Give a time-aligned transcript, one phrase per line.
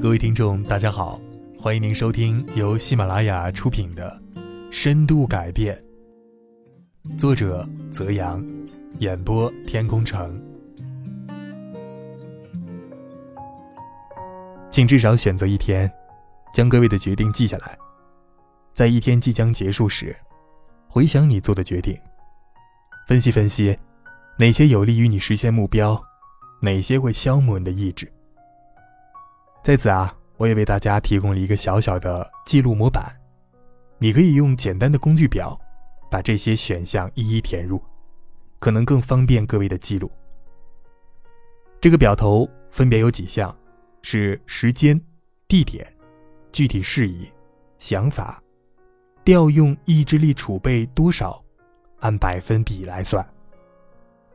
[0.00, 1.20] 各位听众，大家好，
[1.58, 4.16] 欢迎您收听由喜马拉雅出品的
[4.70, 5.76] 《深度改变》，
[7.18, 8.46] 作者泽阳，
[9.00, 10.40] 演播天空城。
[14.70, 15.90] 请至少选择一天，
[16.54, 17.76] 将各位的决定记下来，
[18.72, 20.14] 在一天即将结束时，
[20.88, 21.98] 回想你做的决定，
[23.08, 23.76] 分析分析
[24.38, 26.00] 哪些有利于你实现目标，
[26.60, 28.08] 哪些会消磨你的意志。
[29.66, 33.04] 在此啊，我也为大家提供了一个小小的记录模板，
[33.98, 35.60] 你可以用简单的工具表，
[36.08, 37.82] 把这些选项一一填入，
[38.60, 40.08] 可能更方便各位的记录。
[41.80, 43.52] 这个表头分别有几项，
[44.02, 45.00] 是时间、
[45.48, 45.84] 地点、
[46.52, 47.28] 具体事宜、
[47.76, 48.40] 想法、
[49.24, 51.42] 调用意志力储备多少，
[51.98, 53.28] 按百分比来算，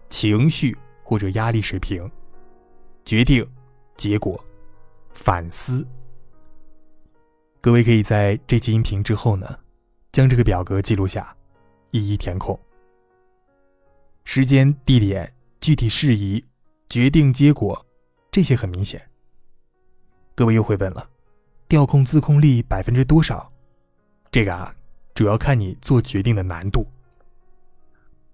[0.09, 2.11] 情绪或者压力水平，
[3.05, 3.49] 决定
[3.95, 4.37] 结果。
[5.13, 5.85] 反思，
[7.59, 9.59] 各位可以在这期音频之后呢，
[10.11, 11.35] 将这个表格记录下，
[11.91, 12.59] 一一填空。
[14.23, 16.43] 时间、地点、具体事宜、
[16.89, 17.85] 决定结果，
[18.31, 19.01] 这些很明显。
[20.33, 21.07] 各位又会问了，
[21.67, 23.51] 调控自控力百分之多少？
[24.31, 24.73] 这个啊，
[25.13, 26.87] 主要看你做决定的难度。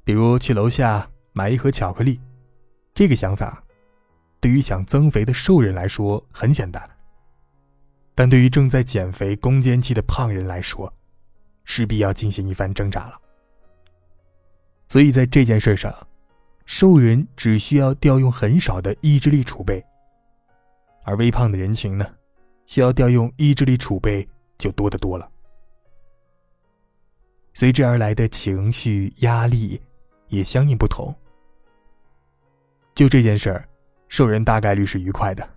[0.04, 2.20] 比如去楼下买一盒巧克力，
[2.94, 3.62] 这个想法。
[4.40, 6.88] 对于想增肥的瘦人来说很简单，
[8.14, 10.92] 但对于正在减肥攻坚期的胖人来说，
[11.64, 13.20] 势必要进行一番挣扎了。
[14.88, 15.94] 所以在这件事上，
[16.66, 19.84] 瘦人只需要调用很少的意志力储备，
[21.04, 22.06] 而微胖的人群呢，
[22.66, 24.28] 需要调用意志力储备
[24.58, 25.30] 就多得多了。
[27.54, 29.82] 随之而来的情绪压力
[30.28, 31.14] 也相应不同。
[32.94, 33.68] 就这件事儿。
[34.10, 35.48] 瘦人大概率是愉快的，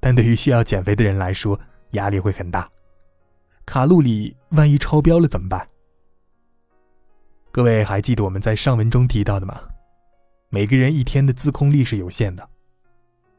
[0.00, 1.58] 但对于需要减肥的人来说，
[1.92, 2.68] 压力会很大。
[3.64, 5.68] 卡路里万一超标了怎么办？
[7.50, 9.60] 各位还记得我们在上文中提到的吗？
[10.48, 12.48] 每个人一天的自控力是有限的，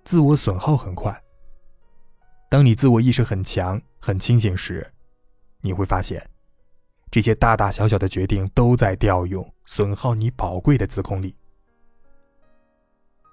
[0.04, 1.20] 自我损耗很快。
[2.50, 4.88] 当你自我意识很强、很清醒时，
[5.62, 6.24] 你会发现，
[7.10, 11.36] 这些大大小小的决定都在调用、损耗你宝贵的自控力。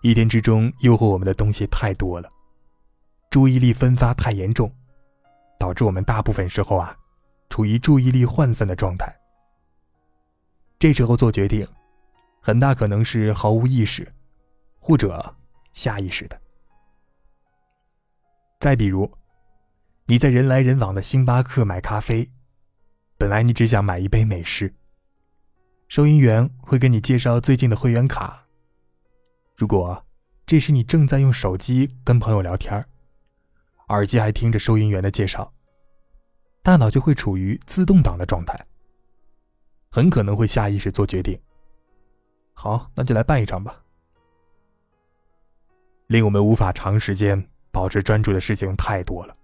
[0.03, 2.29] 一天之中，诱惑我们的东西太多了，
[3.29, 4.73] 注意力分发太严重，
[5.59, 6.97] 导致我们大部分时候啊，
[7.51, 9.15] 处于注意力涣散的状态。
[10.79, 11.69] 这时候做决定，
[12.41, 14.11] 很大可能是毫无意识，
[14.79, 15.37] 或者
[15.75, 16.41] 下意识的。
[18.59, 19.11] 再比如，
[20.07, 22.31] 你在人来人往的星巴克买咖啡，
[23.19, 24.75] 本来你只想买一杯美式，
[25.89, 28.47] 收银员会跟你介绍最近的会员卡。
[29.61, 30.03] 如果
[30.47, 32.83] 这时你正在用手机跟朋友聊天，
[33.89, 35.53] 耳机还听着收银员的介绍，
[36.63, 38.59] 大脑就会处于自动挡的状态，
[39.91, 41.39] 很可能会下意识做决定。
[42.55, 43.79] 好，那就来办一张吧。
[46.07, 49.37] 令我们无法长时间保持专注的事情太多了，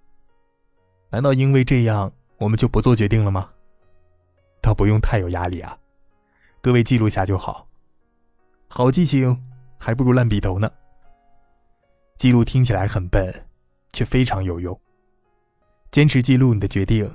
[1.10, 3.50] 难道因为这样我们就不做决定了吗？
[4.62, 5.78] 倒不用太有压力啊，
[6.62, 7.68] 各位记录下就好。
[8.66, 9.38] 好记性。
[9.78, 10.70] 还不如烂笔头呢。
[12.16, 13.32] 记录听起来很笨，
[13.92, 14.78] 却非常有用。
[15.90, 17.10] 坚持记录你的决定，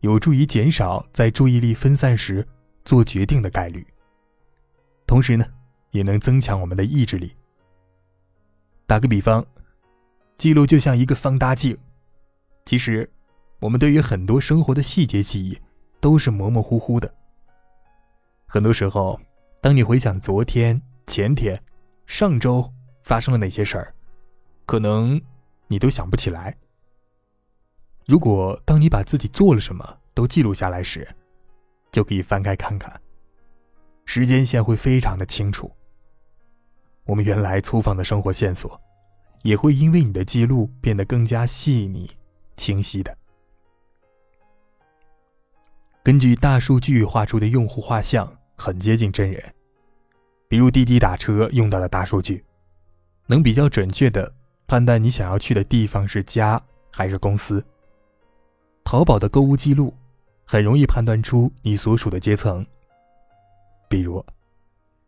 [0.00, 2.46] 有助于减少在注意力分散时
[2.84, 3.86] 做决定的概率。
[5.06, 5.46] 同时呢，
[5.90, 7.34] 也能增强我们的意志力。
[8.86, 9.44] 打个比方，
[10.36, 11.76] 记录就像一个放大镜。
[12.64, 13.08] 其实，
[13.58, 15.58] 我们对于很多生活的细节记忆
[16.00, 17.12] 都是模模糊糊的。
[18.46, 19.18] 很多时候，
[19.60, 21.60] 当你回想昨天、前天。
[22.06, 22.70] 上周
[23.02, 23.94] 发生了哪些事儿？
[24.64, 25.20] 可能
[25.66, 26.56] 你都想不起来。
[28.06, 31.06] 如果当你把自己做了什么都记录下来时，
[31.90, 33.00] 就可以翻开看看，
[34.04, 35.70] 时间线会非常的清楚。
[37.04, 38.80] 我们原来粗放的生活线索，
[39.42, 42.10] 也会因为你的记录变得更加细腻、
[42.56, 43.16] 清晰的。
[46.04, 49.55] 根据大数据画出的用户画像，很接近真人。
[50.48, 52.44] 比如滴滴打车用到的大数据，
[53.26, 54.32] 能比较准确的
[54.66, 56.60] 判断你想要去的地方是家
[56.90, 57.64] 还是公司。
[58.84, 59.92] 淘宝的购物记录，
[60.44, 62.64] 很容易判断出你所属的阶层。
[63.88, 64.24] 比如，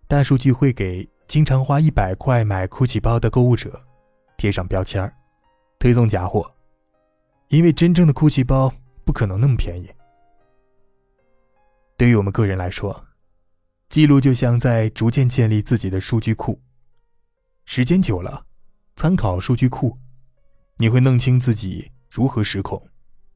[0.08, 3.80] 大数据会给经常花一百块买 GUCCI 包的购物者
[4.36, 5.14] 贴上标签儿
[5.78, 6.50] 推送假货，
[7.48, 8.72] 因为真正的 GUCCI 包
[9.04, 9.88] 不可能那么便宜。
[11.96, 13.04] 对于我们个人来说，
[13.88, 16.60] 记录就像在逐渐建立自己的数据库，
[17.64, 18.44] 时间久了，
[18.96, 19.96] 参考数据库，
[20.76, 22.86] 你会弄清自己如何失控，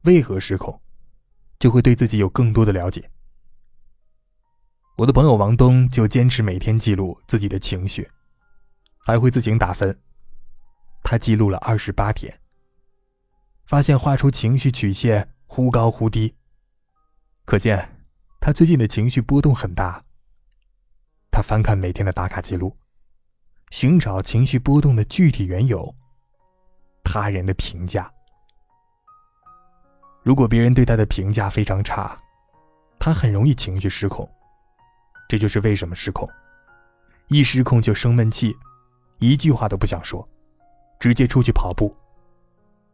[0.03, 0.79] 为何失控，
[1.57, 3.09] 就会对自己有更多的了解。
[4.95, 8.07] 我的朋友王东就坚持每天记录自己的情绪，
[8.99, 9.99] 还会自行打分。
[11.03, 12.39] 他记录了二十八天，
[13.65, 16.35] 发现画出情绪曲线忽高忽低，
[17.43, 18.05] 可见
[18.39, 20.05] 他最近的情绪波动很大。
[21.33, 22.77] 他翻看每天的打卡记录，
[23.71, 25.93] 寻找情绪波动的具体缘由。
[27.03, 28.07] 他人的评价，
[30.21, 32.15] 如果别人对他的评价非常差，
[32.99, 34.29] 他很容易情绪失控。
[35.27, 36.29] 这就是为什么失控，
[37.29, 38.55] 一失控就生闷气，
[39.17, 40.23] 一句话都不想说，
[40.99, 41.91] 直接出去跑步。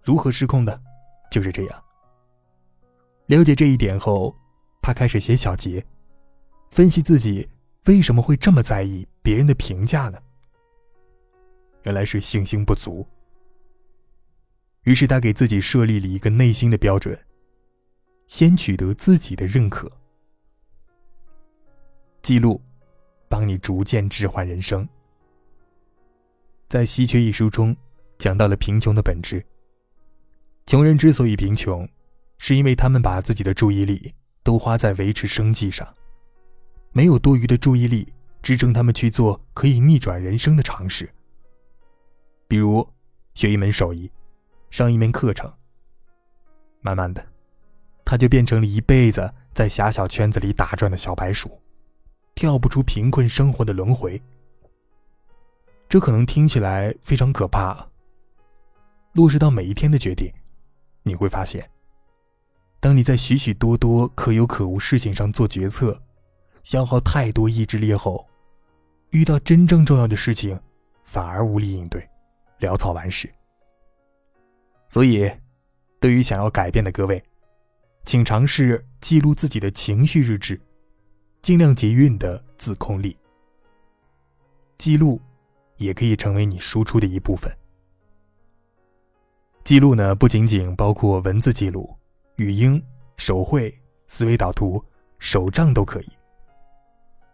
[0.01, 0.81] 如何失控的？
[1.29, 1.83] 就是这样。
[3.25, 4.33] 了解这一点后，
[4.81, 5.85] 他开始写小结，
[6.71, 7.47] 分析自己
[7.85, 10.19] 为什么会这么在意别人的评价呢？
[11.83, 13.07] 原来是信心不足。
[14.83, 17.17] 于是他给自己设立了一个内心的标准：
[18.27, 19.89] 先取得自己的认可。
[22.21, 22.61] 记录，
[23.27, 24.87] 帮你逐渐置换人生。
[26.67, 27.75] 在《稀缺》一书中，
[28.17, 29.43] 讲到了贫穷的本质。
[30.65, 31.87] 穷人之所以贫穷，
[32.37, 35.95] 是因为他们把自己的注意力都花在维持生计上，
[36.91, 41.09] 没有多余的注意力支撑他们去做可以逆转人生的尝试。
[42.47, 42.87] 比如，
[43.33, 44.11] 学一门手艺，
[44.71, 45.51] 上一门课程。
[46.81, 47.25] 慢慢的，
[48.03, 51.61] 他就变成了一辈子在狭小圈子里打转的小白鼠。
[52.35, 54.21] 跳不出贫困生活的轮回，
[55.89, 57.89] 这可能听起来非常可怕。
[59.11, 60.31] 落实到每一天的决定，
[61.03, 61.69] 你会发现，
[62.79, 66.01] 当你在许许多多可有可无事情上做决策，
[66.63, 68.27] 消耗太多意志力后，
[69.09, 70.59] 遇到真正重要的事情，
[71.03, 72.07] 反而无力应对，
[72.59, 73.29] 潦草完事。
[74.89, 75.29] 所以，
[75.99, 77.23] 对于想要改变的各位，
[78.05, 80.59] 请尝试记录自己的情绪日志。
[81.41, 83.17] 尽量节约你的自控力。
[84.75, 85.21] 记录，
[85.77, 87.49] 也可以成为你输出的一部分。
[89.63, 91.89] 记录呢，不仅仅包括文字记录、
[92.35, 92.83] 语音、
[93.15, 93.73] 手绘、
[94.07, 94.83] 思维导图、
[95.17, 96.09] 手账都可以。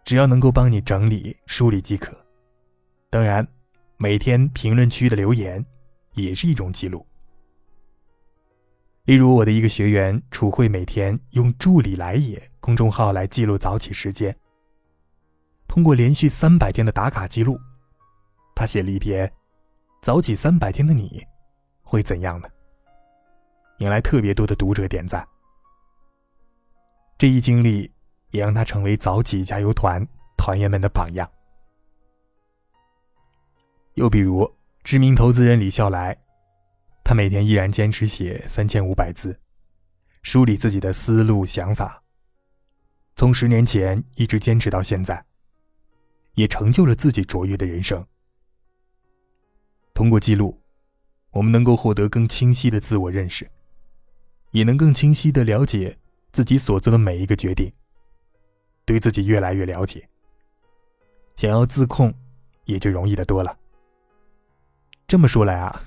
[0.06, 2.16] 只要能够帮你整理梳理即可。
[3.10, 3.46] 当然，
[3.96, 5.62] 每天评论区的留言，
[6.12, 7.04] 也是一种记录。
[9.06, 14.34] 例如，我的一个学员楚慧，每天用“助理来也”公众号来记录早起时间。
[15.66, 17.58] 通过连续三百天的打卡记录，
[18.54, 19.30] 他写了一篇
[20.02, 21.20] “早起三百天的你
[21.82, 22.48] 会怎样呢”，
[23.78, 25.26] 引来特别多的读者点赞。
[27.18, 27.90] 这一经历
[28.36, 30.06] 也让他成为早起加油团
[30.36, 31.28] 团员们的榜样。
[33.94, 34.54] 又比如，
[34.84, 36.16] 知名投资人李笑来。
[37.02, 39.40] 他每天依然坚持写三千五百字，
[40.22, 42.02] 梳理自己的思路想法。
[43.14, 45.24] 从十年前一直坚持到现在，
[46.34, 48.04] 也成就了自己卓越的人生。
[49.94, 50.60] 通过记录，
[51.30, 53.48] 我们能够获得更清晰的自我认识，
[54.50, 55.96] 也能更清晰的了解
[56.32, 57.72] 自己所做的每一个决定，
[58.86, 60.08] 对自己越来越了解。
[61.36, 62.14] 想要自控，
[62.64, 63.54] 也就容易的多了。
[65.06, 65.82] 这么说来啊。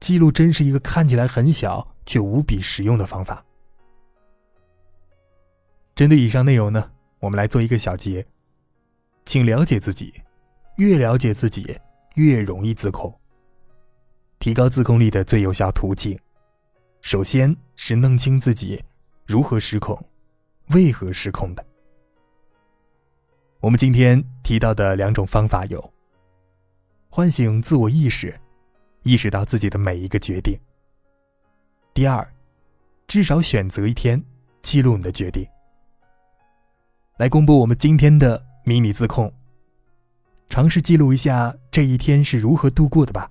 [0.00, 3.42] 记录真是一个看起来很小却无比实用的方法。
[5.94, 8.26] 针对以上内容呢，我们来做一个小结。
[9.24, 10.12] 请了解自己，
[10.76, 11.80] 越了解自己，
[12.16, 13.18] 越容易自控。
[14.38, 16.18] 提高自控力的最有效途径，
[17.00, 18.84] 首先是弄清自己
[19.24, 19.98] 如何失控，
[20.74, 21.64] 为何失控的。
[23.64, 25.92] 我们今天提到的两种方法有：
[27.08, 28.38] 唤醒自我意识。
[29.04, 30.54] 意识到自己的每一个决定。
[31.94, 32.26] 第二，
[33.06, 34.22] 至少选择一天
[34.60, 35.46] 记录你的决定。
[37.16, 39.32] 来公布我们今天的迷你自控，
[40.50, 43.26] 尝试记录一下这一天是如何度过的吧。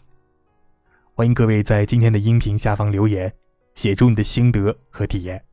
[1.13, 3.31] 欢迎各位在今天的音频下方留言，
[3.75, 5.43] 写出你的心得和体验。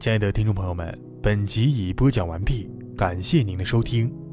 [0.00, 4.25] 亲爱的听众朋友们，本集已播讲完毕，感谢您的收听。